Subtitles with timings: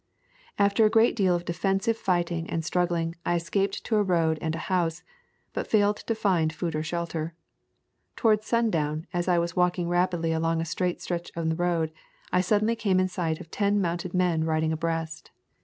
[0.57, 4.55] After a great deal of defensive fighting and struggling I escaped to a road and
[4.55, 5.03] a house,
[5.53, 7.35] but failed to find food or shelter.
[8.15, 11.91] Towards sun down, as I was walking rapidly along a straight stretch in the road,
[12.33, 15.29] I suddenly came in sight of ten mounted men riding abreast.